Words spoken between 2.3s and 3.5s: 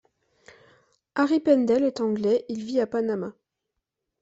il vit à Panama.